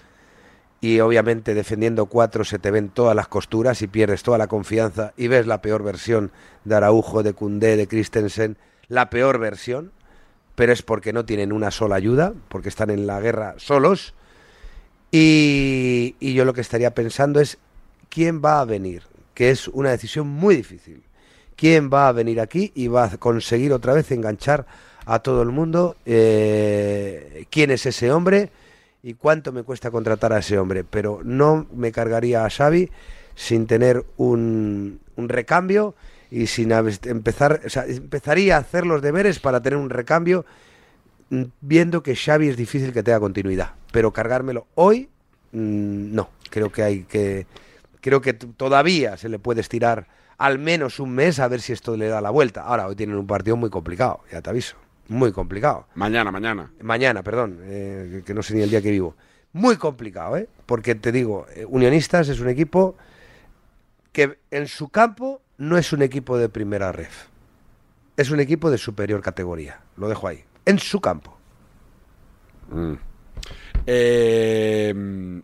Y 0.79 0.99
obviamente 0.99 1.53
defendiendo 1.53 2.05
cuatro 2.05 2.43
se 2.43 2.59
te 2.59 2.71
ven 2.71 2.89
todas 2.89 3.15
las 3.15 3.27
costuras 3.27 3.81
y 3.81 3.87
pierdes 3.87 4.23
toda 4.23 4.37
la 4.37 4.47
confianza 4.47 5.13
y 5.17 5.27
ves 5.27 5.47
la 5.47 5.61
peor 5.61 5.83
versión 5.83 6.31
de 6.63 6.75
Araujo, 6.75 7.23
de 7.23 7.33
Cundé, 7.33 7.75
de 7.75 7.87
Christensen, 7.87 8.57
la 8.87 9.09
peor 9.09 9.39
versión, 9.39 9.91
pero 10.53 10.71
es 10.71 10.83
porque 10.83 11.11
no 11.11 11.25
tienen 11.25 11.51
una 11.51 11.71
sola 11.71 11.95
ayuda, 11.95 12.33
porque 12.49 12.69
están 12.69 12.91
en 12.91 13.07
la 13.07 13.19
guerra 13.19 13.55
solos. 13.57 14.13
y 15.11 16.33
yo 16.33 16.45
lo 16.45 16.53
que 16.53 16.61
estaría 16.61 16.93
pensando 16.93 17.39
es 17.39 17.57
quién 18.15 18.41
va 18.41 18.61
a 18.61 18.65
venir, 18.65 19.03
que 19.33 19.49
es 19.49 19.67
una 19.67 19.89
decisión 19.89 20.25
muy 20.25 20.55
difícil. 20.55 21.03
¿Quién 21.57 21.89
va 21.93 22.07
a 22.07 22.13
venir 22.13 22.39
aquí 22.39 22.71
y 22.73 22.87
va 22.87 23.03
a 23.03 23.17
conseguir 23.17 23.73
otra 23.73 23.93
vez 23.93 24.09
enganchar 24.11 24.65
a 25.05 25.19
todo 25.19 25.41
el 25.41 25.49
mundo? 25.49 25.97
Eh, 26.05 27.45
¿Quién 27.49 27.71
es 27.71 27.85
ese 27.85 28.13
hombre? 28.13 28.51
¿Y 29.03 29.15
cuánto 29.15 29.51
me 29.51 29.63
cuesta 29.63 29.91
contratar 29.91 30.31
a 30.31 30.39
ese 30.39 30.57
hombre? 30.57 30.85
Pero 30.85 31.19
no 31.25 31.67
me 31.75 31.91
cargaría 31.91 32.45
a 32.45 32.49
Xavi 32.49 32.89
sin 33.35 33.67
tener 33.67 34.05
un, 34.15 35.01
un 35.17 35.27
recambio 35.27 35.93
y 36.31 36.47
sin 36.47 36.71
empezar, 36.71 37.63
o 37.65 37.69
sea, 37.69 37.85
empezaría 37.85 38.55
a 38.55 38.59
hacer 38.59 38.85
los 38.85 39.01
deberes 39.01 39.39
para 39.39 39.61
tener 39.61 39.77
un 39.77 39.89
recambio 39.89 40.45
mm, 41.31 41.43
viendo 41.59 42.01
que 42.01 42.15
Xavi 42.15 42.47
es 42.47 42.55
difícil 42.55 42.93
que 42.93 43.03
tenga 43.03 43.19
continuidad, 43.19 43.73
pero 43.91 44.13
cargármelo 44.13 44.67
hoy 44.75 45.09
mm, 45.51 46.15
no, 46.15 46.29
creo 46.49 46.71
que 46.71 46.81
hay 46.81 47.03
que 47.03 47.45
creo 48.05 48.21
que 48.21 48.33
todavía 48.33 49.17
se 49.17 49.29
le 49.29 49.39
puede 49.39 49.61
estirar 49.61 50.05
al 50.37 50.59
menos 50.59 50.99
un 50.99 51.15
mes 51.15 51.39
a 51.39 51.47
ver 51.47 51.59
si 51.59 51.73
esto 51.73 51.97
le 51.97 52.07
da 52.07 52.21
la 52.21 52.29
vuelta. 52.29 52.61
Ahora, 52.61 52.85
hoy 52.85 52.95
tienen 52.95 53.15
un 53.15 53.25
partido 53.25 53.57
muy 53.57 53.71
complicado, 53.71 54.19
ya 54.31 54.43
te 54.43 54.49
aviso. 54.51 54.75
Muy 55.07 55.31
complicado. 55.31 55.87
Mañana, 55.95 56.31
mañana. 56.31 56.71
Mañana, 56.83 57.23
perdón, 57.23 57.61
eh, 57.63 58.21
que 58.23 58.35
no 58.35 58.43
sé 58.43 58.53
ni 58.53 58.61
el 58.61 58.69
día 58.69 58.79
que 58.79 58.91
vivo. 58.91 59.15
Muy 59.53 59.77
complicado, 59.77 60.37
¿eh? 60.37 60.47
Porque 60.67 60.93
te 60.93 61.11
digo, 61.11 61.47
eh, 61.55 61.65
Unionistas 61.67 62.29
es 62.29 62.39
un 62.39 62.47
equipo 62.47 62.95
que 64.11 64.37
en 64.51 64.67
su 64.67 64.89
campo 64.89 65.41
no 65.57 65.75
es 65.75 65.91
un 65.91 66.03
equipo 66.03 66.37
de 66.37 66.47
primera 66.47 66.91
ref. 66.91 67.29
Es 68.17 68.29
un 68.29 68.39
equipo 68.39 68.69
de 68.69 68.77
superior 68.77 69.19
categoría. 69.21 69.79
Lo 69.97 70.09
dejo 70.09 70.27
ahí. 70.27 70.43
En 70.65 70.77
su 70.77 71.01
campo. 71.01 71.35
Mm. 72.69 72.93
Eh, 73.87 74.93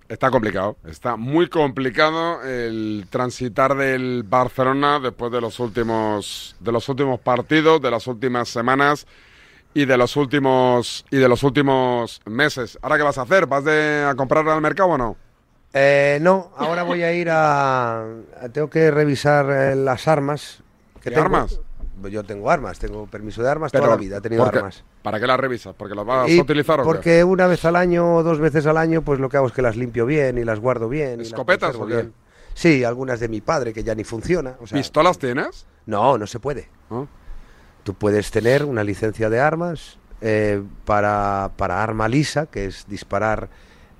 está 0.09 0.31
complicado, 0.31 0.77
está 0.87 1.15
muy 1.15 1.47
complicado 1.47 2.41
el 2.43 3.05
transitar 3.09 3.75
del 3.75 4.23
Barcelona 4.23 4.99
después 4.99 5.31
de 5.31 5.41
los 5.41 5.59
últimos 5.59 6.55
de 6.59 6.71
los 6.71 6.89
últimos 6.89 7.19
partidos, 7.19 7.81
de 7.81 7.91
las 7.91 8.07
últimas 8.07 8.49
semanas 8.49 9.05
y 9.73 9.85
de 9.85 9.95
los 9.95 10.15
últimos 10.17 11.05
y 11.11 11.17
de 11.17 11.29
los 11.29 11.43
últimos 11.43 12.19
meses. 12.25 12.79
¿Ahora 12.81 12.97
qué 12.97 13.03
vas 13.03 13.17
a 13.19 13.21
hacer? 13.21 13.45
¿Vas 13.45 13.65
a 13.67 14.15
comprar 14.15 14.47
al 14.49 14.61
mercado 14.61 14.89
o 14.89 14.97
no? 14.97 15.17
Eh, 15.73 16.19
no, 16.21 16.51
ahora 16.57 16.83
voy 16.83 17.03
a 17.03 17.13
ir 17.13 17.29
a, 17.31 18.05
tengo 18.51 18.69
que 18.69 18.91
revisar 18.91 19.49
eh, 19.49 19.75
las 19.75 20.07
armas. 20.07 20.63
¿Qué 21.01 21.15
armas? 21.15 21.59
Yo 22.07 22.23
tengo 22.23 22.49
armas, 22.49 22.79
tengo 22.79 23.07
permiso 23.07 23.43
de 23.43 23.49
armas 23.49 23.71
toda 23.71 23.87
la 23.87 23.95
vida, 23.95 24.17
he 24.17 24.21
tenido 24.21 24.45
armas. 24.45 24.83
¿Para 25.01 25.19
qué 25.19 25.27
las 25.27 25.39
revisas? 25.39 25.75
¿Porque 25.75 25.95
las 25.95 26.05
vas 26.05 26.29
a 26.29 26.41
utilizar 26.41 26.79
o 26.79 26.83
Porque 26.83 27.23
una 27.23 27.47
vez 27.47 27.63
al 27.65 27.75
año 27.75 28.15
o 28.15 28.23
dos 28.23 28.39
veces 28.39 28.65
al 28.65 28.77
año, 28.77 29.01
pues 29.01 29.19
lo 29.19 29.29
que 29.29 29.37
hago 29.37 29.47
es 29.47 29.53
que 29.53 29.61
las 29.61 29.75
limpio 29.75 30.05
bien 30.05 30.37
y 30.37 30.43
las 30.43 30.59
guardo 30.59 30.89
bien. 30.89 31.21
¿Escopetas 31.21 31.75
o 31.75 31.85
bien. 31.85 32.13
Sí, 32.53 32.83
algunas 32.83 33.19
de 33.19 33.27
mi 33.27 33.41
padre 33.41 33.73
que 33.73 33.83
ya 33.83 33.95
ni 33.95 34.03
funciona. 34.03 34.55
o 34.59 34.67
sea, 34.67 34.77
¿Pistolas 34.77 35.17
tienes? 35.17 35.65
No, 35.85 36.17
no 36.17 36.27
se 36.27 36.39
puede. 36.39 36.69
Tú 37.83 37.93
puedes 37.93 38.29
tener 38.31 38.65
una 38.65 38.83
licencia 38.83 39.29
de 39.29 39.39
armas 39.39 39.97
eh, 40.21 40.61
para, 40.85 41.51
para 41.55 41.81
arma 41.81 42.07
lisa, 42.07 42.45
que 42.45 42.65
es 42.65 42.85
disparar 42.87 43.49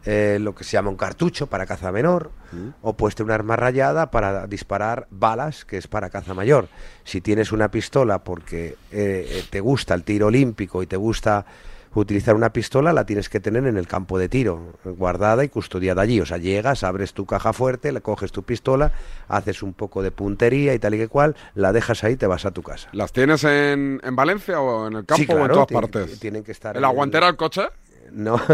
eh, 0.05 0.38
lo 0.41 0.55
que 0.55 0.63
se 0.63 0.72
llama 0.72 0.89
un 0.89 0.96
cartucho 0.98 1.48
para 1.48 1.65
caza 1.65 1.91
menor, 1.91 2.31
Mm. 2.51 2.70
o 2.81 2.93
puedes 2.98 3.15
tener 3.15 3.27
un 3.27 3.31
arma 3.31 3.55
rayada 3.55 4.12
para 4.12 4.46
disparar 4.48 5.08
balas, 5.10 5.63
que 5.63 5.77
es 5.77 5.88
para 5.88 6.10
caza 6.10 6.34
mayor. 6.34 6.67
Si 7.05 7.22
tienes 7.22 7.51
una 7.53 7.72
pistola 7.72 8.24
porque 8.24 8.75
eh, 8.91 9.25
eh, 9.29 9.43
te 9.50 9.62
gusta 9.62 9.93
el 9.93 10.03
tiro 10.03 10.27
olímpico 10.27 10.84
y 10.84 10.88
te 10.88 10.98
gusta 10.98 11.46
utilizar 11.93 12.36
una 12.36 12.51
pistola, 12.53 12.93
la 12.93 13.05
tienes 13.05 13.27
que 13.29 13.39
tener 13.41 13.65
en 13.67 13.75
el 13.77 13.86
campo 13.88 14.17
de 14.17 14.29
tiro, 14.29 14.74
guardada 14.86 15.43
y 15.43 15.50
custodiada 15.50 16.01
allí. 16.01 16.22
O 16.22 16.25
sea, 16.25 16.38
llegas, 16.38 16.84
abres 16.86 17.13
tu 17.13 17.25
caja 17.25 17.51
fuerte, 17.53 17.91
le 17.91 18.00
coges 18.01 18.31
tu 18.31 18.43
pistola, 18.43 18.93
haces 19.27 19.62
un 19.62 19.74
poco 19.74 20.01
de 20.01 20.12
puntería 20.12 20.74
y 20.74 20.79
tal 20.79 20.93
y 20.96 20.98
que 21.00 21.08
cual, 21.10 21.36
la 21.53 21.74
dejas 21.74 22.03
ahí 22.05 22.13
y 22.13 22.15
te 22.17 22.27
vas 22.27 22.46
a 22.46 22.51
tu 22.51 22.63
casa. 22.63 22.88
¿Las 22.93 23.12
tienes 23.12 23.43
en, 23.43 24.00
en 24.03 24.15
Valencia 24.15 24.62
o 24.62 24.88
en 24.88 24.93
el 24.93 25.05
campo 25.05 25.24
Sí, 25.24 25.31
o 25.31 25.46
en 25.46 25.51
todas 25.51 25.67
partes? 25.67 26.17
Tienen 26.20 26.43
que 26.46 26.51
estar 26.53 26.75
¿En 26.77 26.81
la 26.81 26.89
el- 26.89 26.96
guantera 26.96 27.25
del 27.27 27.36
coche? 27.36 27.63
No. 28.12 28.39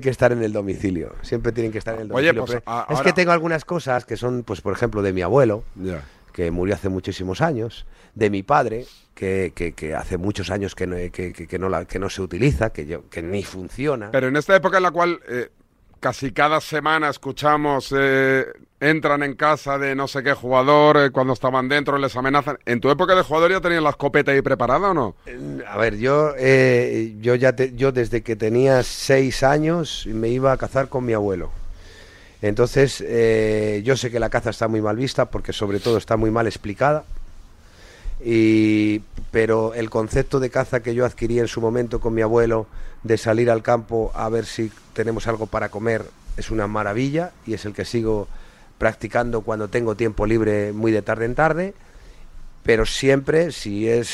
Que 0.00 0.10
estar 0.10 0.32
en 0.32 0.42
el 0.42 0.52
domicilio. 0.52 1.14
Siempre 1.22 1.52
tienen 1.52 1.70
que 1.72 1.78
estar 1.78 1.94
en 1.94 2.02
el 2.02 2.12
Oye, 2.12 2.32
domicilio. 2.32 2.44
pues, 2.46 2.62
Pero 2.64 2.76
a- 2.88 2.94
es 2.94 3.00
que 3.02 3.12
tengo 3.12 3.32
algunas 3.32 3.64
cosas 3.64 4.04
que 4.04 4.16
son, 4.16 4.42
pues, 4.42 4.60
por 4.60 4.72
ejemplo, 4.72 5.02
de 5.02 5.12
mi 5.12 5.22
abuelo, 5.22 5.64
que 6.32 6.50
murió 6.50 6.74
hace 6.74 6.88
muchísimos 6.88 7.40
años, 7.42 7.84
de 8.14 8.30
mi 8.30 8.42
padre, 8.42 8.86
que, 9.14 9.52
que- 9.54 9.72
que 9.72 9.94
hace 9.94 10.16
muchos 10.16 10.50
años 10.50 10.74
que 10.74 10.86
no, 10.86 10.96
que 10.96 11.58
la- 11.68 11.84
que 11.84 11.98
no 11.98 12.08
se 12.08 12.22
utiliza, 12.22 12.70
que, 12.72 12.86
yo, 12.86 13.08
que 13.10 13.22
ni 13.22 13.42
funciona. 13.42 14.10
Pero 14.10 14.28
en 14.28 14.36
esta 14.36 14.56
época 14.56 14.78
en 14.78 14.82
la 14.84 14.90
cual 14.90 15.20
eh, 15.28 15.50
casi 16.00 16.32
cada 16.32 16.60
semana 16.60 17.10
escuchamos 17.10 17.94
eh, 17.96 18.46
entran 18.82 19.22
en 19.22 19.34
casa 19.36 19.78
de 19.78 19.94
no 19.94 20.08
sé 20.08 20.24
qué 20.24 20.32
jugador, 20.34 20.96
eh, 20.96 21.10
cuando 21.12 21.32
estaban 21.32 21.68
dentro 21.68 21.96
les 21.98 22.16
amenazan. 22.16 22.58
¿En 22.66 22.80
tu 22.80 22.90
época 22.90 23.14
de 23.14 23.22
jugador 23.22 23.52
ya 23.52 23.60
tenían 23.60 23.84
la 23.84 23.90
escopeta 23.90 24.32
ahí 24.32 24.42
preparada 24.42 24.90
o 24.90 24.94
no? 24.94 25.14
A 25.68 25.76
ver, 25.78 25.96
yo, 25.98 26.32
eh, 26.36 27.14
yo 27.20 27.36
ya 27.36 27.54
te- 27.54 27.74
yo 27.76 27.92
desde 27.92 28.22
que 28.22 28.34
tenía 28.34 28.82
seis 28.82 29.44
años 29.44 30.04
me 30.08 30.28
iba 30.28 30.50
a 30.52 30.56
cazar 30.56 30.88
con 30.88 31.04
mi 31.04 31.12
abuelo. 31.12 31.50
Entonces, 32.42 33.00
eh, 33.06 33.82
yo 33.84 33.96
sé 33.96 34.10
que 34.10 34.18
la 34.18 34.28
caza 34.30 34.50
está 34.50 34.66
muy 34.66 34.82
mal 34.82 34.96
vista 34.96 35.26
porque 35.26 35.52
sobre 35.52 35.78
todo 35.78 35.96
está 35.96 36.16
muy 36.16 36.32
mal 36.32 36.48
explicada. 36.48 37.04
Y, 38.24 39.02
pero 39.30 39.74
el 39.74 39.90
concepto 39.90 40.40
de 40.40 40.50
caza 40.50 40.80
que 40.80 40.94
yo 40.94 41.04
adquirí 41.06 41.38
en 41.38 41.48
su 41.48 41.60
momento 41.60 42.00
con 42.00 42.14
mi 42.14 42.22
abuelo, 42.22 42.66
de 43.04 43.16
salir 43.18 43.48
al 43.50 43.62
campo 43.62 44.12
a 44.14 44.28
ver 44.28 44.46
si 44.46 44.70
tenemos 44.92 45.26
algo 45.28 45.46
para 45.46 45.68
comer, 45.70 46.04
es 46.36 46.50
una 46.50 46.66
maravilla 46.66 47.32
y 47.46 47.54
es 47.54 47.64
el 47.64 47.74
que 47.74 47.84
sigo 47.84 48.28
practicando 48.82 49.42
cuando 49.42 49.68
tengo 49.68 49.94
tiempo 49.94 50.26
libre 50.26 50.72
muy 50.72 50.90
de 50.90 51.02
tarde 51.02 51.24
en 51.26 51.36
tarde. 51.36 51.72
Pero 52.64 52.84
siempre, 52.84 53.52
si 53.52 53.88
es 53.88 54.08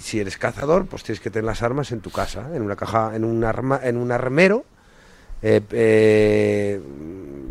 si, 0.00 0.18
eres 0.18 0.36
cazador, 0.36 0.86
pues 0.86 1.04
tienes 1.04 1.20
que 1.20 1.30
tener 1.30 1.44
las 1.44 1.62
armas 1.62 1.92
en 1.92 2.00
tu 2.00 2.10
casa, 2.10 2.48
en 2.52 2.62
una 2.62 2.74
caja, 2.74 3.14
en 3.14 3.24
un 3.24 3.44
arma, 3.44 3.78
en 3.80 3.96
un 3.96 4.10
armero, 4.10 4.64
eh, 5.40 5.60
eh, 5.70 6.80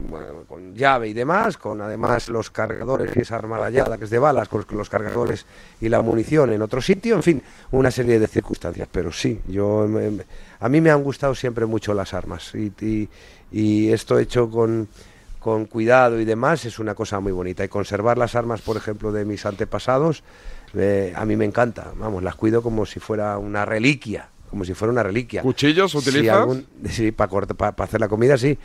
bueno, 0.09 0.43
con 0.45 0.75
llave 0.75 1.07
y 1.07 1.13
demás, 1.13 1.55
con 1.57 1.79
además 1.81 2.27
los 2.27 2.49
cargadores 2.49 3.15
y 3.15 3.21
esa 3.21 3.37
arma 3.37 3.57
rayada 3.57 3.97
que 3.97 4.03
es 4.03 4.09
de 4.09 4.19
balas, 4.19 4.49
con 4.49 4.65
los 4.71 4.89
cargadores 4.89 5.45
y 5.79 5.87
la 5.87 6.01
munición 6.01 6.51
en 6.51 6.61
otro 6.61 6.81
sitio, 6.81 7.15
en 7.15 7.23
fin, 7.23 7.41
una 7.71 7.91
serie 7.91 8.19
de 8.19 8.27
circunstancias. 8.27 8.89
Pero 8.91 9.13
sí, 9.13 9.39
yo 9.47 9.85
me- 9.87 10.25
a 10.59 10.67
mí 10.67 10.81
me 10.81 10.91
han 10.91 11.01
gustado 11.01 11.33
siempre 11.33 11.65
mucho 11.65 11.93
las 11.93 12.13
armas 12.13 12.51
y 12.53 13.89
esto 13.89 14.19
hecho 14.19 14.49
con 14.49 14.89
con 15.39 15.65
cuidado 15.65 16.19
y 16.19 16.25
demás 16.25 16.65
es 16.65 16.79
una 16.79 16.95
cosa 16.95 17.19
muy 17.19 17.31
bonita. 17.31 17.63
Y 17.63 17.67
conservar 17.67 18.17
las 18.17 18.35
armas, 18.35 18.61
por 18.61 18.77
ejemplo, 18.77 19.11
de 19.11 19.25
mis 19.25 19.45
antepasados, 19.45 20.23
eh, 20.75 21.13
a 21.15 21.25
mí 21.25 21.35
me 21.35 21.45
encanta. 21.45 21.91
Vamos, 21.97 22.23
las 22.23 22.35
cuido 22.35 22.61
como 22.61 22.85
si 22.85 22.99
fuera 22.99 23.37
una 23.37 23.65
reliquia. 23.65 24.29
Como 24.49 24.63
si 24.63 24.73
fuera 24.73 24.91
una 24.93 25.03
reliquia. 25.03 25.41
¿Cuchillos 25.41 25.93
utilizas? 25.93 26.37
algún- 26.37 26.65
sí, 26.89 27.11
para 27.11 27.29
hacer 27.77 27.99
la 27.99 28.07
comida, 28.07 28.37
sí. 28.37 28.57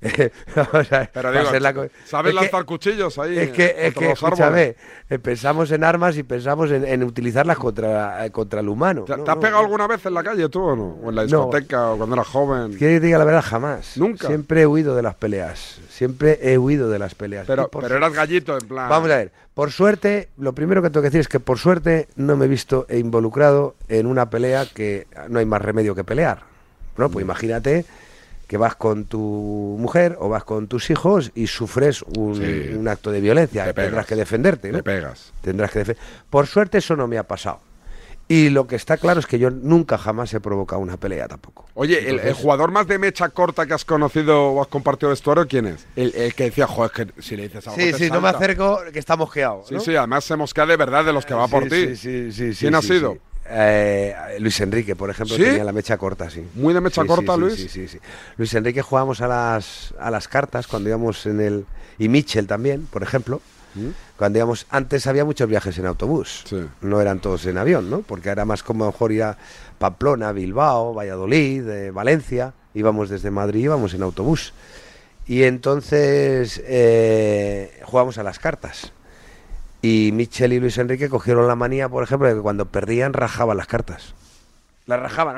O 0.72 0.84
sea, 0.84 1.10
Pero 1.12 1.30
digo, 1.30 1.44
la 1.60 1.72
¿sabes 2.04 2.32
Es 2.32 2.36
que- 2.38 2.44
lanzar 2.44 2.64
cuchillos 2.64 3.18
ahí? 3.18 3.38
es 3.38 3.50
que, 3.50 3.74
es 3.78 3.94
que 3.94 4.12
escúchame, 4.12 4.76
eh, 5.10 5.18
pensamos 5.18 5.70
en 5.72 5.84
armas 5.84 6.16
y 6.16 6.22
pensamos 6.22 6.70
en, 6.70 6.86
en 6.86 7.02
utilizarlas 7.04 7.58
contra, 7.58 8.24
eh, 8.24 8.30
contra 8.30 8.60
el 8.60 8.68
humano. 8.68 9.04
¿Te, 9.04 9.16
No, 9.16 9.24
te 9.24 9.30
has 9.30 9.36
no, 9.36 9.40
pegado 9.40 9.58
no. 9.62 9.66
alguna 9.66 9.86
vez 9.86 10.04
en 10.06 10.14
la 10.14 10.22
calle 10.22 10.48
tú 10.48 10.62
o 10.62 10.74
no? 10.76 10.98
¿O 11.02 11.10
en 11.10 11.16
la 11.16 11.22
discoteca 11.24 11.90
o 11.90 11.96
cuando 11.98 12.14
eras 12.16 12.26
joven? 12.28 12.72
¿Quieres 12.72 12.96
que 12.96 13.00
te 13.00 13.06
diga 13.06 13.18
la 13.18 13.24
verdad? 13.24 13.42
Jamás. 13.46 13.96
Nunca. 13.96 14.26
Siempre 14.28 14.62
he 14.62 14.66
huido 14.66 14.94
de 14.96 15.02
las 15.02 15.14
peleas. 15.16 15.80
Siempre 15.90 16.38
he 16.42 16.56
huido 16.56 16.88
de 16.88 16.98
las 16.98 17.14
peleas. 17.14 17.46
Pero, 17.46 17.64
Y 17.64 17.68
por 17.68 17.82
pero 17.82 17.96
eras 17.96 18.12
gallito 18.14 18.56
en 18.58 18.66
plan... 18.68 18.88
Vamos 18.88 19.10
a 19.10 19.16
ver, 19.16 19.32
por 19.52 19.70
suerte, 19.70 20.30
lo 20.38 20.54
primero 20.54 20.80
que 20.82 20.88
tengo 20.88 21.02
que 21.02 21.08
decir 21.08 21.20
es 21.20 21.28
que 21.28 21.40
por 21.40 21.58
suerte 21.58 22.08
no 22.16 22.36
me 22.36 22.46
he 22.46 22.48
visto 22.48 22.86
involucrado 22.88 23.74
en 23.88 24.06
una 24.06 24.30
pelea 24.30 24.64
que 24.72 25.06
no 25.28 25.38
hay 25.40 25.44
más 25.46 25.60
remedio 25.60 25.94
que 25.94 26.04
pelear. 26.04 26.44
¿no? 26.96 27.10
Pues 27.10 27.22
imagínate 27.22 27.84
que 28.50 28.56
vas 28.56 28.74
con 28.74 29.04
tu 29.04 29.76
mujer 29.78 30.16
o 30.18 30.28
vas 30.28 30.42
con 30.42 30.66
tus 30.66 30.90
hijos 30.90 31.30
y 31.36 31.46
sufres 31.46 32.02
un, 32.02 32.34
Sí. 32.34 32.74
un 32.76 32.88
acto 32.88 33.12
de 33.12 33.20
violencia. 33.20 33.64
Te 33.64 33.74
pegas. 33.74 33.86
Tendrás 33.90 34.06
que 34.06 34.16
defenderte, 34.16 34.72
¿no? 34.72 34.78
Te 34.78 34.82
pegas. 34.82 35.32
Tendrás 35.40 35.70
que 35.70 35.78
defender. 35.78 36.02
Por 36.28 36.48
suerte 36.48 36.78
eso 36.78 36.96
no 36.96 37.06
me 37.06 37.16
ha 37.16 37.22
pasado. 37.22 37.60
Y 38.26 38.48
lo 38.48 38.66
que 38.66 38.74
está 38.74 38.96
claro 38.96 39.20
es 39.20 39.26
que 39.26 39.38
yo 39.38 39.50
nunca 39.50 39.98
jamás 39.98 40.34
he 40.34 40.40
provocado 40.40 40.82
una 40.82 40.96
pelea 40.96 41.28
tampoco. 41.28 41.66
Oye, 41.74 42.10
el, 42.10 42.32
jugador 42.32 42.72
más 42.72 42.88
de 42.88 42.98
mecha 42.98 43.28
corta 43.28 43.66
que 43.66 43.74
has 43.74 43.84
conocido 43.84 44.48
o 44.48 44.60
has 44.60 44.66
compartido 44.66 45.10
vestuario, 45.10 45.46
¿quién 45.46 45.66
es? 45.66 45.86
El, 45.94 46.12
el 46.16 46.34
que 46.34 46.44
decía, 46.44 46.66
joder, 46.66 46.90
es 46.90 47.12
que 47.14 47.22
si 47.22 47.36
le 47.36 47.44
dices 47.44 47.68
algo 47.68 47.80
Sí, 47.80 47.92
te 47.92 47.98
sí, 47.98 48.08
no 48.10 48.20
me 48.20 48.30
salta". 48.32 48.38
acerco, 48.38 48.80
que 48.92 48.98
está 48.98 49.14
mosqueado. 49.16 49.62
Sí, 49.68 49.74
¿no? 49.74 49.80
sí, 49.80 49.94
además 49.94 50.24
se 50.24 50.34
mosquea 50.34 50.66
de 50.66 50.76
verdad 50.76 51.04
de 51.04 51.12
los 51.12 51.24
que 51.24 51.34
va 51.34 51.46
por 51.46 51.64
Sí, 51.64 51.68
ti. 51.70 51.76
Sí, 51.86 51.96
sí, 51.96 52.32
sí, 52.32 52.52
sí, 52.54 52.58
¿Quién 52.62 52.74
ha 52.74 52.82
sí, 52.82 52.88
sido? 52.88 53.16
Eh, 53.46 54.14
Luis 54.38 54.60
Enrique, 54.60 54.94
por 54.94 55.10
ejemplo, 55.10 55.36
¿Sí? 55.36 55.42
tenía 55.42 55.64
la 55.64 55.72
mecha 55.72 55.96
corta, 55.98 56.30
sí. 56.30 56.46
¿Muy 56.54 56.72
de 56.72 56.80
mecha 56.80 57.02
Sí, 57.02 57.08
corta, 57.08 57.34
sí, 57.34 57.40
Luis? 57.40 57.54
Sí, 57.54 57.68
sí, 57.68 57.88
sí. 57.88 57.98
Luis 58.36 58.54
Enrique 58.54 58.82
jugábamos 58.82 59.20
a 59.20 59.28
las, 59.28 59.94
a 59.98 60.10
las 60.10 60.28
cartas 60.28 60.66
cuando 60.66 60.88
íbamos 60.88 61.26
en 61.26 61.40
el... 61.40 61.66
Y 61.98 62.08
Mitchell 62.08 62.46
también, 62.46 62.86
por 62.86 63.02
ejemplo. 63.02 63.40
¿Mm? 63.74 63.88
Cuando 64.16 64.38
íbamos... 64.38 64.66
Antes 64.70 65.06
había 65.06 65.24
muchos 65.24 65.48
viajes 65.48 65.76
en 65.78 65.86
autobús. 65.86 66.44
No 66.80 67.00
eran 67.00 67.20
todos 67.20 67.44
en 67.46 67.58
avión, 67.58 67.90
¿no? 67.90 68.00
Porque 68.02 68.28
era 68.28 68.44
más 68.44 68.62
como 68.62 68.86
mejor 68.86 69.12
ir 69.12 69.24
a 69.24 69.36
Pamplona, 69.78 70.32
Bilbao, 70.32 70.94
Valladolid, 70.94 71.68
eh, 71.68 71.90
Valencia. 71.90 72.54
Íbamos 72.74 73.08
desde 73.10 73.30
Madrid, 73.30 73.64
íbamos 73.64 73.94
en 73.94 74.02
autobús. 74.02 74.54
Y 75.26 75.42
entonces 75.42 76.60
eh, 76.64 77.80
jugábamos 77.84 78.18
a 78.18 78.22
las 78.22 78.38
cartas. 78.38 78.92
Y 79.82 80.10
Michel 80.12 80.52
y 80.52 80.60
Luis 80.60 80.76
Enrique 80.78 81.08
cogieron 81.08 81.46
la 81.46 81.56
manía, 81.56 81.88
por 81.88 82.02
ejemplo, 82.02 82.28
de 82.28 82.34
que 82.34 82.40
cuando 82.40 82.66
perdían 82.66 83.12
rajaban 83.12 83.56
las 83.56 83.66
cartas. 83.66 84.14
Las 84.86 85.00
rajaban. 85.00 85.36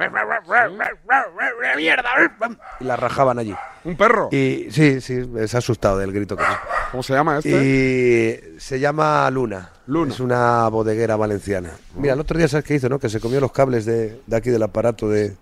Y 2.81 2.85
las 2.85 2.99
rajaban 2.99 3.39
allí. 3.39 3.55
¿Un 3.85 3.97
perro? 3.97 4.29
Y 4.33 4.69
sí, 4.71 5.01
sí, 5.01 5.27
se 5.47 5.57
ha 5.57 5.59
asustado 5.59 5.99
del 5.99 6.13
grito 6.13 6.37
que 6.37 6.45
¿Cómo 6.91 7.03
se 7.03 7.13
llama 7.13 7.39
este? 7.39 7.51
Y 7.51 8.59
se 8.59 8.81
llama 8.81 9.31
Luna. 9.31 9.71
Luna. 9.87 10.13
Es 10.13 10.21
una 10.21 10.69
bodeguera 10.69 11.17
valenciana. 11.17 11.71
Mira, 11.97 12.15
el 12.15 12.21
otro 12.21 12.39
día, 12.39 12.49
¿sabes 12.49 12.65
qué 12.65 12.75
hizo? 12.75 12.89
No? 12.89 12.99
Que 12.99 13.09
se 13.09 13.21
comió 13.21 13.41
los 13.41 13.53
cables 13.53 13.85
de, 13.85 14.21
de 14.27 14.37
aquí 14.37 14.51
del 14.51 14.63
aparato 14.63 15.09
de, 15.09 15.37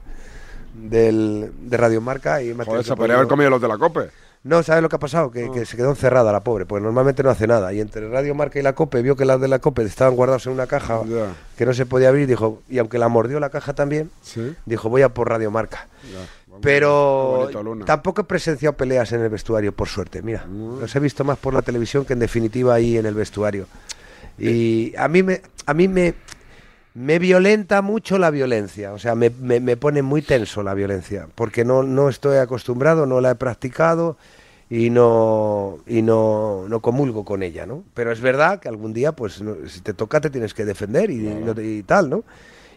del, 0.74 1.52
de 1.60 1.76
Radio 1.76 2.00
Marca 2.00 2.42
y 2.42 2.54
me 2.54 2.64
Joder, 2.64 2.84
se 2.84 2.96
podría 2.96 3.16
haber 3.16 3.28
comido 3.28 3.50
los 3.50 3.60
de 3.60 3.68
la 3.68 3.78
COPE. 3.78 4.10
No, 4.42 4.62
¿sabes 4.62 4.82
lo 4.82 4.88
que 4.88 4.96
ha 4.96 4.98
pasado? 5.00 5.30
Que, 5.30 5.50
que 5.50 5.66
se 5.66 5.76
quedó 5.76 5.90
encerrada 5.90 6.32
la 6.32 6.40
pobre, 6.40 6.64
porque 6.66 6.82
normalmente 6.82 7.22
no 7.22 7.30
hace 7.30 7.46
nada. 7.46 7.72
Y 7.72 7.80
entre 7.80 8.08
Radio 8.08 8.34
Marca 8.34 8.58
y 8.58 8.62
la 8.62 8.72
COPE 8.74 9.02
vio 9.02 9.14
que 9.16 9.24
las 9.26 9.40
de 9.40 9.48
la 9.48 9.58
COPE 9.58 9.82
estaban 9.82 10.16
guardados 10.16 10.46
en 10.46 10.52
una 10.52 10.66
caja 10.66 11.02
que 11.56 11.66
no 11.66 11.74
se 11.74 11.84
podía 11.86 12.08
abrir, 12.08 12.26
dijo, 12.26 12.62
y 12.68 12.78
aunque 12.78 12.98
la 12.98 13.08
mordió 13.08 13.38
la 13.40 13.50
caja 13.50 13.74
también, 13.74 14.10
Sí. 14.22 14.54
dijo, 14.64 14.88
voy 14.88 15.02
a 15.02 15.10
por 15.10 15.28
Radio 15.28 15.50
Marca. 15.50 15.88
Pero 16.62 17.48
tampoco 17.86 18.22
he 18.22 18.24
presenciado 18.24 18.76
peleas 18.76 19.12
en 19.12 19.22
el 19.22 19.28
vestuario, 19.30 19.72
por 19.72 19.88
suerte. 19.88 20.20
Mira, 20.22 20.44
Mm. 20.46 20.80
los 20.80 20.94
he 20.96 21.00
visto 21.00 21.24
más 21.24 21.38
por 21.38 21.54
la 21.54 21.62
televisión 21.62 22.04
que 22.04 22.12
en 22.12 22.18
definitiva 22.18 22.74
ahí 22.74 22.96
en 22.98 23.06
el 23.06 23.14
vestuario. 23.14 23.66
Y 24.38 24.94
a 24.96 25.06
mí 25.08 25.22
me, 25.22 25.42
a 25.66 25.74
mí 25.74 25.86
me, 25.88 26.14
me 26.94 27.18
violenta 27.18 27.82
mucho 27.82 28.18
la 28.18 28.30
violencia. 28.30 28.92
O 28.92 28.98
sea, 28.98 29.14
me, 29.14 29.30
me- 29.30 29.60
me 29.60 29.76
pone 29.76 30.02
muy 30.02 30.22
tenso 30.22 30.62
la 30.62 30.74
violencia, 30.74 31.28
porque 31.34 31.64
no, 31.64 31.82
no 31.82 32.08
estoy 32.08 32.38
acostumbrado, 32.38 33.06
no 33.06 33.20
la 33.20 33.32
he 33.32 33.34
practicado 33.36 34.16
y 34.68 34.90
no 34.90 35.78
y 35.86 36.02
no, 36.02 36.66
no 36.68 36.80
comulgo 36.80 37.24
con 37.24 37.42
ella, 37.42 37.66
¿no? 37.66 37.82
Pero 37.94 38.12
es 38.12 38.20
verdad 38.20 38.60
que 38.60 38.68
algún 38.68 38.92
día, 38.92 39.12
pues, 39.12 39.40
no- 39.42 39.56
si 39.68 39.80
te 39.80 39.94
toca, 39.94 40.20
te 40.20 40.30
tienes 40.30 40.54
que 40.54 40.64
defender 40.64 41.10
y, 41.10 41.18
no 41.42 41.60
y 41.60 41.82
tal, 41.82 42.10
¿no? 42.10 42.24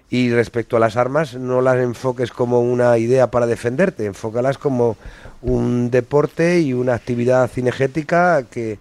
Y 0.10 0.30
respecto 0.32 0.78
a 0.78 0.80
las 0.80 0.96
armas, 0.96 1.36
no 1.36 1.62
las 1.62 1.78
enfoques 1.78 2.32
como 2.32 2.62
una 2.62 2.98
idea 3.00 3.32
para 3.32 3.48
defenderte, 3.48 4.06
enfócalas 4.06 4.58
como 4.60 4.96
un 5.42 5.90
deporte 5.90 6.60
y 6.62 6.74
una 6.74 6.94
actividad 6.94 7.50
cinegética 7.50 8.44
que, 8.44 8.78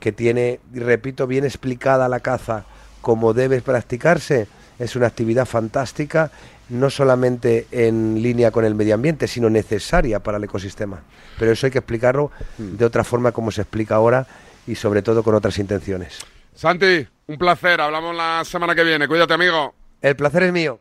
que 0.00 0.10
tiene, 0.12 0.58
repito, 0.74 1.26
bien 1.28 1.44
explicada 1.44 2.08
la 2.08 2.20
caza 2.20 2.64
como 3.00 3.32
debe 3.32 3.60
practicarse. 3.60 4.48
Es 4.78 4.96
una 4.96 5.06
actividad 5.06 5.46
fantástica, 5.46 6.30
no 6.68 6.90
solamente 6.90 7.66
en 7.70 8.22
línea 8.22 8.50
con 8.50 8.64
el 8.64 8.74
medio 8.74 8.94
ambiente, 8.94 9.26
sino 9.28 9.50
necesaria 9.50 10.20
para 10.20 10.38
el 10.38 10.44
ecosistema. 10.44 11.02
Pero 11.38 11.52
eso 11.52 11.66
hay 11.66 11.72
que 11.72 11.78
explicarlo 11.78 12.30
de 12.58 12.84
otra 12.84 13.04
forma 13.04 13.32
como 13.32 13.50
se 13.50 13.62
explica 13.62 13.96
ahora 13.96 14.26
y 14.66 14.74
sobre 14.74 15.02
todo 15.02 15.22
con 15.22 15.34
otras 15.34 15.58
intenciones. 15.58 16.20
Santi, 16.54 17.06
un 17.26 17.38
placer. 17.38 17.80
Hablamos 17.80 18.14
la 18.14 18.42
semana 18.44 18.74
que 18.74 18.84
viene. 18.84 19.08
Cuídate, 19.08 19.34
amigo. 19.34 19.74
El 20.00 20.16
placer 20.16 20.44
es 20.44 20.52
mío. 20.52 20.80